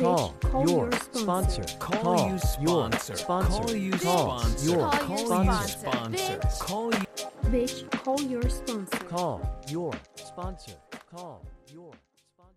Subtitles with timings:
[0.00, 1.62] Call call your your sponsor.
[1.68, 1.78] sponsor.
[1.78, 3.16] Call, your sponsor.
[3.16, 3.50] sponsor.
[3.60, 4.76] Call you Call sponsor.
[4.76, 5.68] Call you sponsor.
[5.68, 6.38] sponsor.
[6.38, 6.60] Bitch.
[6.60, 7.04] Call you.
[7.50, 8.98] Bitch, call your sponsor.
[9.04, 10.72] Call your sponsor.
[11.10, 12.54] Call your sponsor.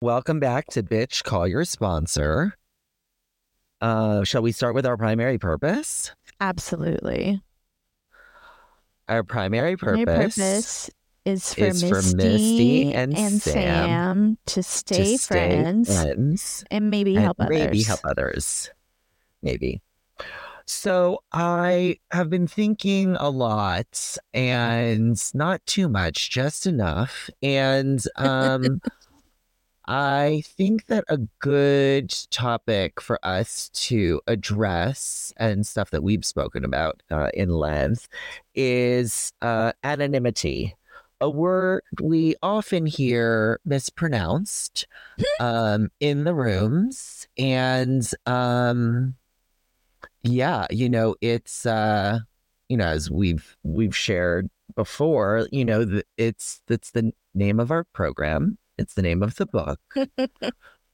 [0.00, 2.54] Welcome back to Bitch Call Your Sponsor.
[3.80, 6.10] Uh, shall we start with our primary purpose?
[6.40, 7.40] Absolutely.
[9.08, 10.90] Our primary purpose, My purpose
[11.24, 15.94] is for, is for Misty, Misty and and Sam Sam to to stay, stay friends,
[15.94, 17.58] friends and maybe and help others.
[17.58, 18.70] maybe help others.
[19.42, 19.80] Maybe.
[20.66, 27.28] So I have been thinking a lot and not too much, just enough.
[27.42, 28.80] And um
[29.92, 36.64] I think that a good topic for us to address and stuff that we've spoken
[36.64, 38.06] about uh, in length
[38.54, 40.76] is uh, anonymity,
[41.20, 44.86] a word we often hear mispronounced
[45.40, 47.28] um, in the rooms.
[47.38, 49.14] And um,
[50.22, 52.20] yeah, you know, it's, uh,
[52.68, 57.70] you know, as we've we've shared before, you know, th- it's that's the name of
[57.70, 58.58] our program.
[58.78, 59.80] It's the name of the book.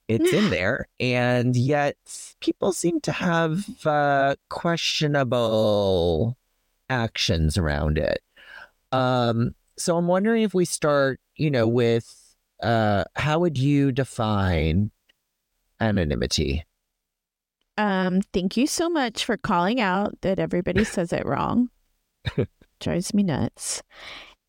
[0.08, 1.96] it's in there, and yet
[2.40, 6.36] people seem to have uh, questionable
[6.88, 8.20] actions around it.
[8.92, 14.90] Um, so I'm wondering if we start, you know, with uh, how would you define
[15.80, 16.64] anonymity?
[17.78, 21.68] Um, thank you so much for calling out that everybody says it wrong.
[22.80, 23.82] Drives me nuts.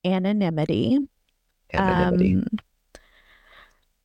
[0.06, 0.98] Anonymity.
[1.74, 2.36] Anonymity.
[2.36, 2.46] Um,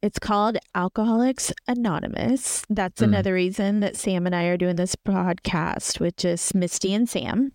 [0.03, 2.65] it's called Alcoholics Anonymous.
[2.69, 3.05] That's Mm.
[3.07, 7.53] another reason that Sam and I are doing this podcast with just Misty and Sam.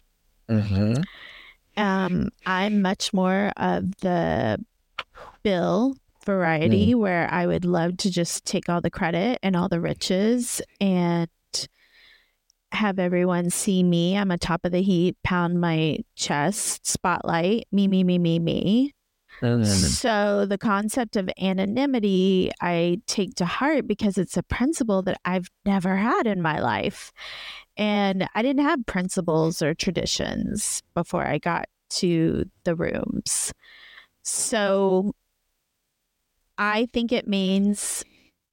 [0.49, 1.01] mm-hmm.
[1.77, 4.57] Um, I'm much more of the
[5.43, 9.79] Bill variety where I would love to just take all the credit and all the
[9.79, 11.29] riches and
[12.73, 14.17] have everyone see me.
[14.17, 18.93] I'm a top of the heap, pound my chest, spotlight, me, me, me, me, me.
[19.77, 25.49] So the concept of anonymity I take to heart because it's a principle that I've
[25.65, 27.13] never had in my life.
[27.77, 33.53] And I didn't have principles or traditions before I got to the rooms.
[34.23, 35.13] So
[36.57, 38.03] I think it means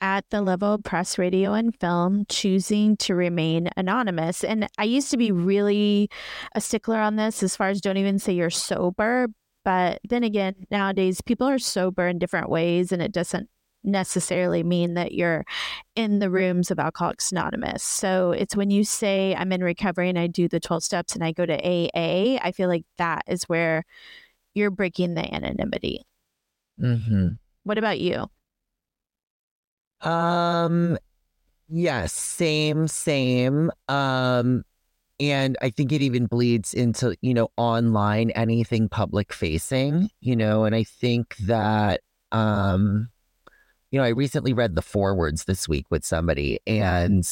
[0.01, 4.45] at the level of press, radio, and film, choosing to remain anonymous.
[4.45, 6.11] And I used to be really
[6.55, 9.29] a stickler on this as far as don't even say you're sober.
[9.65, 13.49] But then again, nowadays people are sober in different ways, and it doesn't
[13.85, 15.45] necessarily mean that you're
[15.95, 17.83] in the rooms of Alcoholics Anonymous.
[17.83, 21.23] So it's when you say, I'm in recovery and I do the 12 steps and
[21.23, 23.85] I go to AA, I feel like that is where
[24.55, 26.03] you're breaking the anonymity.
[26.81, 27.29] Mm-hmm.
[27.65, 28.27] What about you?
[30.01, 30.99] Um,
[31.69, 33.71] yes, same, same.
[33.89, 34.65] Um,
[35.21, 40.65] and I think it even bleeds into, you know, online, anything public facing, you know,
[40.65, 42.01] and I think that,
[42.33, 43.09] um,
[43.95, 47.25] you know, I recently read the forewords this week with somebody and,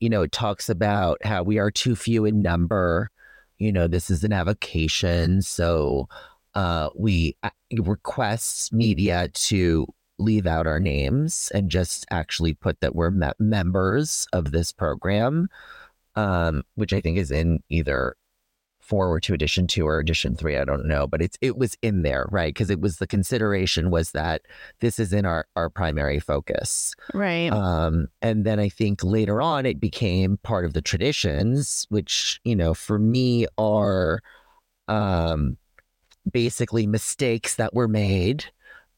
[0.00, 3.10] you know, it talks about how we are too few in number.
[3.56, 5.40] You know, this is an avocation.
[5.40, 6.10] So,
[6.54, 9.86] uh, we uh, request media to
[10.18, 15.48] leave out our names and just actually put that we're me- members of this program,
[16.16, 18.14] um, which I think is in either
[18.90, 20.58] foreword to edition two or edition three.
[20.58, 22.52] I don't know, but it's it was in there, right?
[22.52, 24.42] Because it was the consideration was that
[24.80, 26.94] this is in our our primary focus.
[27.14, 27.48] Right.
[27.48, 32.56] Um, and then I think later on it became part of the traditions, which, you
[32.56, 34.20] know, for me are
[34.88, 35.56] um,
[36.30, 38.44] basically mistakes that were made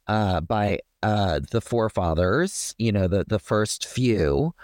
[0.07, 4.55] uh, by uh, the forefathers, you know, the, the first few,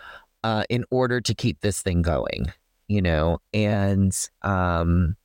[0.43, 2.47] uh, in order to keep this thing going,
[2.89, 4.13] you know, and
[4.43, 5.17] um,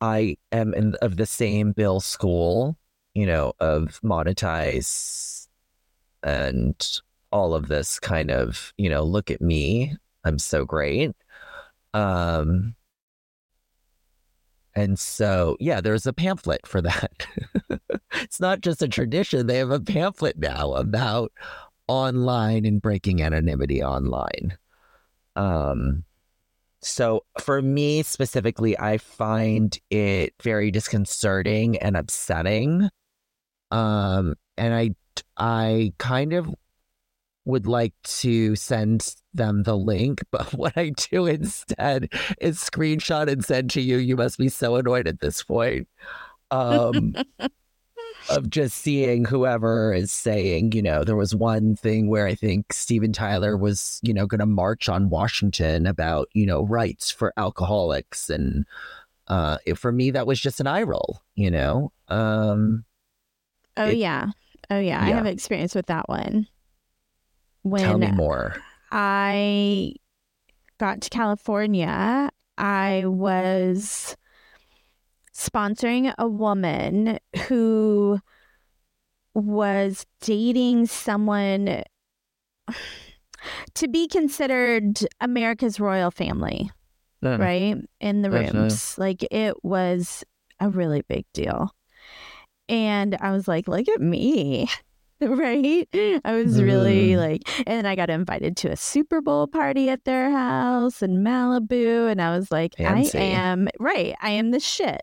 [0.00, 2.76] I am in, of the same Bill school,
[3.14, 5.48] you know, of monetize
[6.22, 7.00] and
[7.30, 9.94] all of this kind of, you know, look at me,
[10.24, 11.12] I'm so great.
[11.94, 12.74] Um,
[14.74, 17.26] and so, yeah, there's a pamphlet for that.
[18.14, 21.32] it's not just a tradition, they have a pamphlet now about
[21.88, 24.56] online and breaking anonymity online.
[25.36, 26.04] Um,
[26.80, 32.88] so for me specifically, I find it very disconcerting and upsetting.
[33.70, 34.90] Um, and I,
[35.36, 36.54] I kind of
[37.44, 43.44] would like to send them the link, but what I do instead is screenshot and
[43.44, 43.96] send to you.
[43.96, 45.88] You must be so annoyed at this point.
[46.50, 47.14] Um,
[48.30, 52.72] of just seeing whoever is saying, you know, there was one thing where I think
[52.72, 57.32] Steven Tyler was, you know, going to march on Washington about, you know, rights for
[57.36, 58.28] alcoholics.
[58.30, 58.66] And
[59.28, 61.92] uh, it, for me, that was just an eye roll, you know?
[62.08, 62.84] Um,
[63.76, 64.30] Oh It- yeah.
[64.70, 65.00] Oh yeah.
[65.02, 66.46] I have experience with that one.
[67.76, 68.56] tell me When more.
[68.90, 69.94] I
[70.78, 74.16] got to California, I was
[75.38, 78.18] sponsoring a woman who
[79.34, 81.84] was dating someone
[83.74, 86.70] to be considered America's royal family,
[87.38, 87.76] right?
[88.00, 88.98] In the That's, rooms.
[88.98, 90.24] Like it was
[90.58, 91.70] a really big deal.
[92.68, 94.68] And I was like, look at me.
[95.20, 95.88] Right?
[96.24, 97.16] I was really Mm.
[97.16, 102.10] like, and I got invited to a Super Bowl party at their house in Malibu.
[102.10, 103.18] And I was like, Fancy.
[103.18, 105.02] I am, right, I am the shit.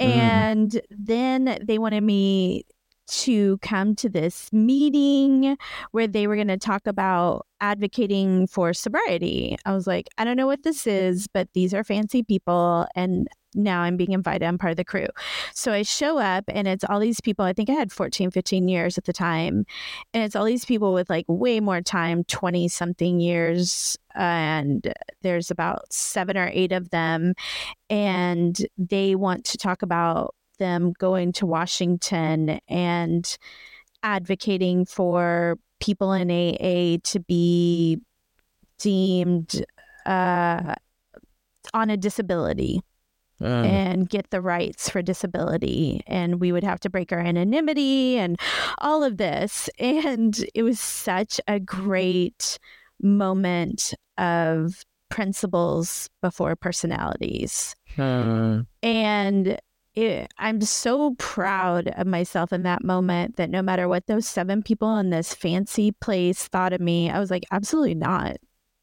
[0.00, 0.06] Mm.
[0.06, 2.64] And then they wanted me
[3.12, 5.56] to come to this meeting
[5.90, 9.56] where they were going to talk about advocating for sobriety.
[9.66, 12.86] I was like, I don't know what this is, but these are fancy people.
[12.96, 14.46] And now I'm being invited.
[14.46, 15.08] I'm part of the crew.
[15.52, 17.44] So I show up and it's all these people.
[17.44, 19.66] I think I had 14, 15 years at the time.
[20.14, 23.98] And it's all these people with like way more time, 20 something years.
[24.14, 27.34] And there's about seven or eight of them.
[27.90, 33.36] And they want to talk about them going to Washington and
[34.02, 37.98] advocating for people in AA to be
[38.78, 39.64] deemed
[40.06, 40.74] uh,
[41.74, 42.80] on a disability
[43.40, 46.02] uh, and get the rights for disability.
[46.06, 48.38] And we would have to break our anonymity and
[48.78, 49.68] all of this.
[49.78, 52.58] And it was such a great
[53.00, 57.74] moment of principles before personalities.
[57.98, 59.58] uh, And
[59.94, 64.62] it, I'm so proud of myself in that moment that no matter what those seven
[64.62, 68.36] people in this fancy place thought of me, I was like, absolutely not.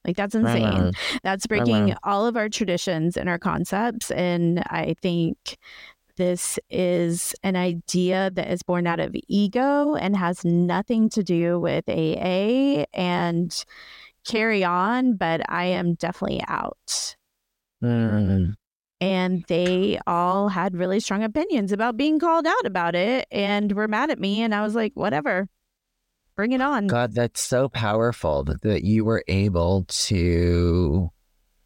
[0.06, 0.94] Like, that's insane.
[1.24, 4.12] That's breaking all of our traditions and our concepts.
[4.12, 5.58] And I think
[6.16, 11.60] this is an idea that is born out of ego and has nothing to do
[11.60, 13.66] with AA and
[14.26, 17.16] carry on, but I am definitely out.
[19.02, 23.88] And they all had really strong opinions about being called out about it and were
[23.88, 24.42] mad at me.
[24.42, 25.48] And I was like, whatever,
[26.36, 26.88] bring it on.
[26.88, 31.10] God, that's so powerful that, that you were able to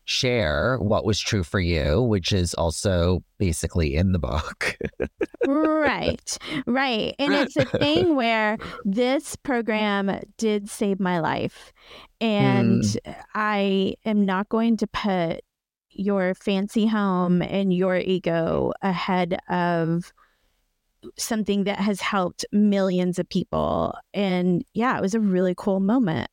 [0.06, 4.77] share what was true for you, which is also basically in the book.
[5.47, 11.74] right right and it's a thing where this program did save my life
[12.21, 13.12] and hmm.
[13.36, 15.41] i am not going to put
[15.93, 20.11] your fancy home and your ego ahead of
[21.17, 23.95] something that has helped millions of people.
[24.13, 26.29] And yeah it was a really cool moment.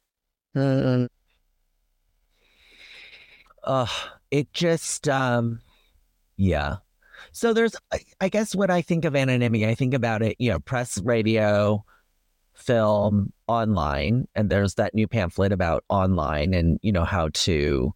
[3.62, 3.86] Uh,
[4.30, 5.60] it just, um,
[6.36, 6.76] yeah.
[7.32, 7.76] So there's,
[8.20, 11.84] I, guess, when I think of anonymity, I think about it, you know, press, radio,
[12.54, 17.94] film, online, and there's that new pamphlet about online and you know how to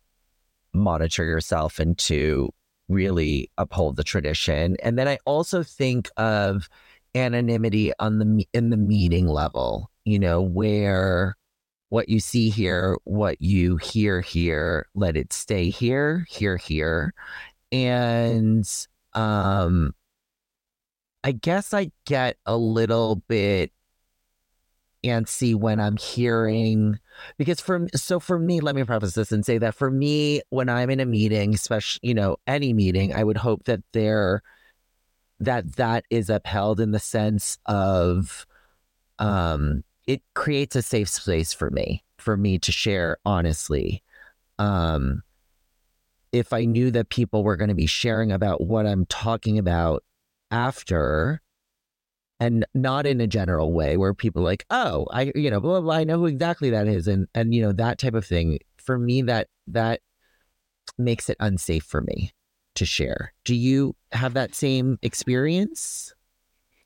[0.74, 2.50] monitor yourself and to
[2.88, 4.76] really uphold the tradition.
[4.82, 6.68] And then I also think of
[7.14, 11.36] anonymity on the in the meeting level, you know, where
[11.88, 17.14] what you see here, what you hear here, let it stay here, here, here.
[17.72, 18.68] And
[19.14, 19.94] um
[21.22, 23.72] I guess I get a little bit
[25.04, 26.98] antsy when I'm hearing
[27.38, 30.68] because for so for me, let me preface this and say that for me, when
[30.68, 34.42] I'm in a meeting, especially you know any meeting, I would hope that there
[35.40, 38.46] that that is upheld in the sense of
[39.18, 44.02] um it creates a safe space for me for me to share honestly
[44.58, 45.22] um
[46.32, 50.02] if i knew that people were going to be sharing about what i'm talking about
[50.50, 51.40] after
[52.44, 55.72] and not in a general way where people are like oh i you know blah,
[55.72, 58.24] blah, blah i know who exactly that is and and you know that type of
[58.24, 58.58] thing.
[58.76, 60.00] For me that that
[60.98, 62.32] makes it unsafe for me
[62.74, 63.32] to share.
[63.44, 66.12] Do you have that same experience?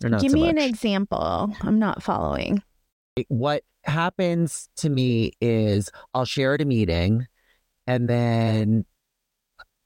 [0.05, 1.53] Or not give so me an example.
[1.63, 2.63] I'm not following.
[3.29, 7.27] What happens to me is I'll share at a meeting
[7.87, 8.85] and then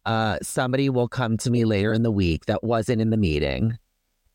[0.05, 3.79] uh, somebody will come to me later in the week that wasn't in the meeting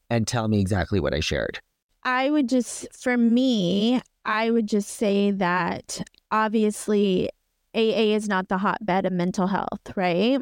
[0.10, 1.60] and tell me exactly what I shared.
[2.04, 7.30] I would just, for me, I would just say that obviously
[7.76, 10.40] AA is not the hotbed of mental health, right?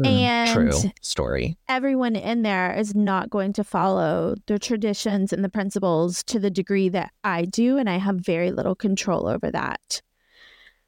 [0.00, 1.58] Mm, And- true story.
[1.68, 6.50] everyone in there is not going to follow the traditions and the principles to the
[6.50, 10.00] degree that I do, and I have very little control over that.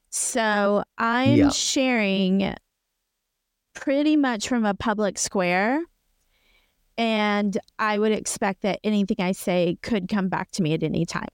[0.09, 1.51] So I'm Yeah.
[1.51, 2.55] sharing
[3.75, 5.83] pretty much from a public square,
[6.99, 11.05] and I would expect that anything I say could come back to me at any
[11.05, 11.29] time.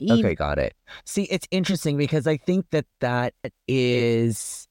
[0.00, 0.74] Ev- Okay, got it.
[1.04, 3.34] See, it's interesting because I think that that
[3.66, 4.68] is,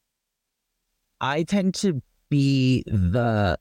[1.19, 3.57] I tend to be the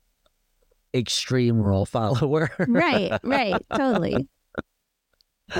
[0.94, 2.50] extreme rule follower.
[2.68, 4.28] Right, right, totally.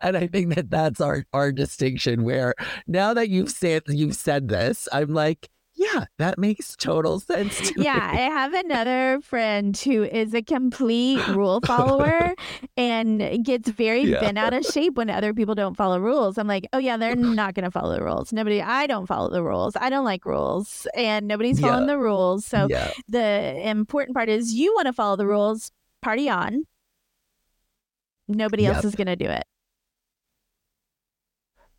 [0.00, 2.22] and I think that that's our our distinction.
[2.22, 2.54] Where
[2.86, 7.82] now that you've said you've said this, I'm like, yeah, that makes total sense to
[7.82, 12.34] Yeah, I have another friend who is a complete rule follower
[12.76, 14.20] and gets very Yeah.
[14.20, 16.38] bent out of shape when other people don't follow rules.
[16.38, 18.32] I'm like, oh yeah, they're not going to follow the rules.
[18.32, 19.76] Nobody, I don't follow the rules.
[19.76, 22.46] I don't like rules, and nobody's following the rules.
[22.46, 25.70] So yeah, the important part is you want to follow the rules.
[26.02, 26.64] Party on.
[28.28, 29.44] Nobody else is going to do it.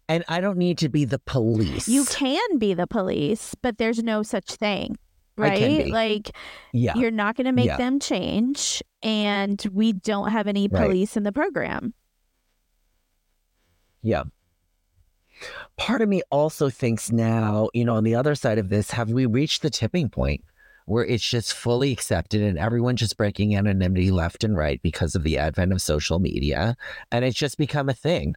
[0.09, 1.87] And I don't need to be the police.
[1.87, 4.97] You can be the police, but there's no such thing.
[5.39, 5.87] Right?
[5.87, 6.31] Like
[6.73, 7.77] yeah, You're not going to make Yeah.
[7.77, 8.81] them change.
[9.03, 10.83] And we don't have any Right.
[10.83, 11.93] police in the program.
[14.01, 14.23] Yeah.
[15.77, 19.11] Part of me also thinks now, you know, on the other side of this, have
[19.11, 20.43] we reached the tipping point
[20.85, 25.21] where it's just fully accepted and everyone's just breaking anonymity left and right because of
[25.23, 26.75] the advent of social media?
[27.11, 28.33] And it's just become a thing.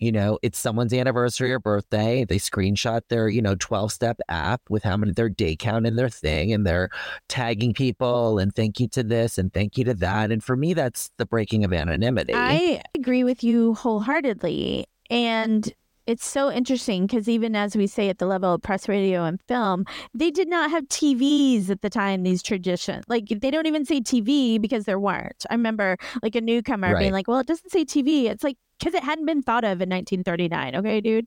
[0.00, 2.24] You know, it's someone's anniversary or birthday.
[2.24, 5.96] They screenshot their, you know, 12 step app with how many their day count in
[5.96, 6.90] their thing and they're
[7.28, 10.32] tagging people and thank you to this and thank you to that.
[10.32, 12.32] And for me, that's the breaking of anonymity.
[12.34, 14.86] I agree with you wholeheartedly.
[15.10, 15.72] And
[16.10, 19.40] it's so interesting because even as we say at the level of press, radio, and
[19.42, 23.04] film, they did not have TVs at the time, these traditions.
[23.06, 25.46] Like they don't even say TV because there weren't.
[25.48, 28.24] I remember like a newcomer being like, well, it doesn't say TV.
[28.24, 30.76] It's like, because it hadn't been thought of in 1939.
[30.76, 31.26] Okay, dude.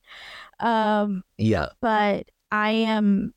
[0.60, 1.68] Um, yeah.
[1.80, 3.34] but I am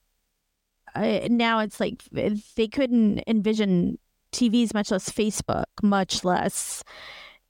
[0.96, 3.98] I, now it's like they couldn't envision
[4.32, 6.82] TVs, much less Facebook, much less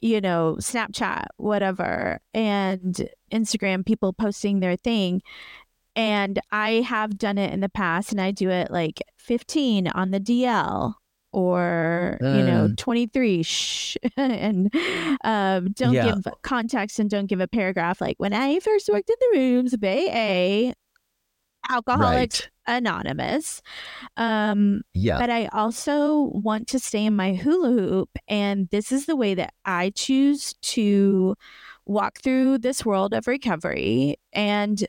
[0.00, 3.85] you know Snapchat, whatever, and Instagram.
[3.85, 5.23] People posting their thing.
[5.95, 10.11] And I have done it in the past, and I do it like 15 on
[10.11, 10.95] the DL
[11.33, 14.71] or, you know, 23 shh, and
[15.25, 16.14] um, don't Yeah.
[16.14, 18.00] give context and don't give a paragraph.
[18.02, 20.73] Like when I first worked in the rooms of AA,
[21.68, 22.76] Alcoholics Right.
[22.76, 23.62] Anonymous.
[24.16, 25.18] Um, Yeah.
[25.18, 28.11] but I also want to stay in my hula hoop.
[28.28, 31.37] And this is the way that I choose to
[31.86, 34.18] walk through this world of recovery.
[34.32, 34.86] And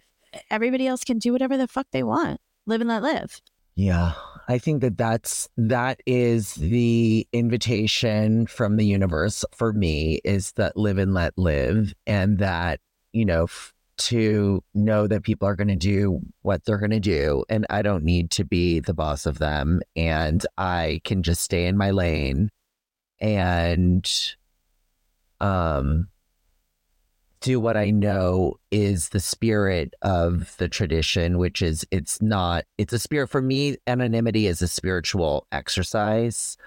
[0.49, 2.39] everybody else can do whatever the fuck they want.
[2.65, 3.41] Live and let live.
[3.75, 4.13] Yeah,
[4.47, 10.75] I think that that's that is the invitation from the universe for me is that
[10.75, 12.79] live and let live, and that
[13.13, 16.99] you know f- to know that people are going to do what they're going to
[16.99, 21.41] do, and I don't need to be the boss of them, and I can just
[21.41, 22.49] stay in my lane,
[23.19, 24.11] and
[25.39, 26.07] um
[27.39, 32.93] do what I know is the spirit of the tradition, which is it's not, it's
[32.93, 33.77] a spirit for me.
[33.87, 36.57] Anonymity is a spiritual exercise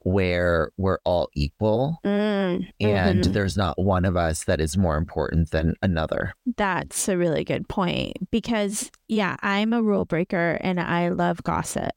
[0.00, 3.32] where we're all equal and Mhm.
[3.32, 6.32] there's not one of us that is more important than another.
[6.56, 11.94] That's a really good point because, yeah, I'm a rule breaker and I love gossip.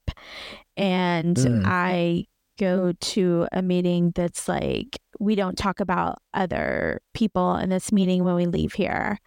[0.75, 1.61] And Mm.
[1.65, 2.25] I
[2.57, 8.23] go to a meeting that's like, we don't talk about other people in this meeting
[8.23, 9.19] when we leave here.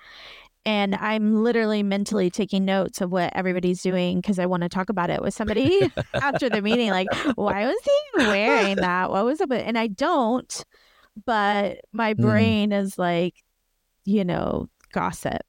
[0.64, 4.88] And I'm literally mentally taking notes of what everybody's doing because I want to talk
[4.88, 6.90] about it with somebody after the meeting.
[6.90, 9.11] Like, why was he wearing that?
[9.11, 9.49] What was it?
[9.49, 10.64] with-" And I don't,
[11.26, 12.20] but my Mm.
[12.22, 13.34] brain is like,
[14.04, 15.42] you know, gossip.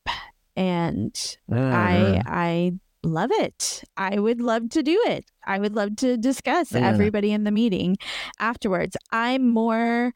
[0.55, 1.13] And
[1.49, 1.73] Mm.
[1.73, 2.73] I I
[3.03, 3.83] love it.
[3.97, 5.25] I would love to do it.
[5.45, 6.87] I would love to discuss Yeah.
[6.87, 7.97] everybody in the meeting
[8.39, 8.95] afterwards.
[9.11, 10.13] I'm more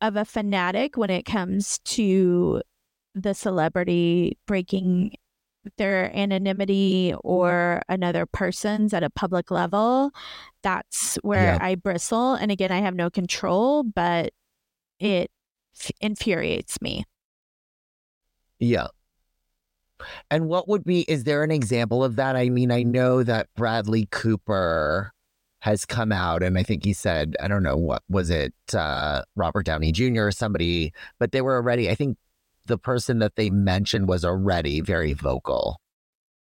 [0.00, 2.62] of a fanatic when it comes to
[3.14, 5.16] the celebrity breaking
[5.76, 7.18] their anonymity mm-hmm.
[7.24, 10.12] or another person's at a public level.
[10.62, 11.58] That's where Yeah.
[11.60, 12.34] I bristle.
[12.34, 14.32] And again, I have no control, but
[15.00, 15.30] it
[15.78, 17.04] f- infuriates me.
[18.60, 18.88] Yeah.
[20.30, 22.36] And what would be, is there an example of that?
[22.36, 25.12] I mean, I know that Bradley Cooper
[25.60, 29.22] has come out and I think he said, I don't know, what was it, uh,
[29.34, 30.26] Robert Downey Jr.
[30.26, 32.16] or somebody, but they were already, I think
[32.66, 35.80] the person that they mentioned was already very vocal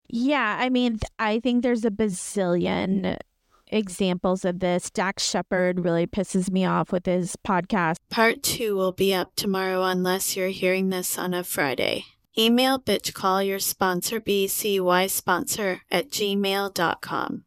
[0.09, 3.19] Yeah, I mean, I think there's a bazillion
[3.69, 4.91] examples of this.
[4.91, 7.97] Dax Shepard really pisses me off with his podcast.
[8.11, 12.05] Part 2 will be up tomorrow unless you're hearing this on a Friday.
[12.37, 17.45] Email bitch call your sponsor bcy sponsor at gmail.com.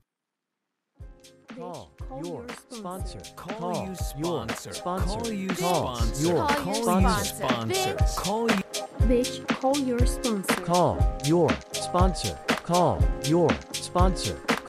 [1.57, 3.19] Call Call your your sponsor.
[3.35, 4.73] Call, your sponsor.
[4.73, 5.19] sponsor.
[5.19, 6.33] Call you Call sponsor.
[6.33, 7.97] Call you sponsor.
[7.97, 8.21] sponsor.
[8.21, 8.63] Call you
[9.07, 10.55] Bitch, call your sponsor.
[10.61, 12.39] Call your sponsor.
[12.47, 14.39] Call your sponsor.